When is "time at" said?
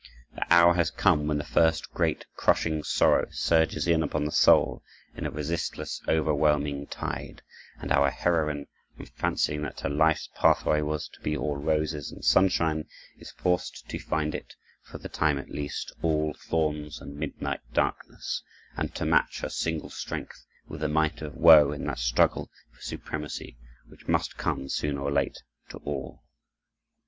15.07-15.51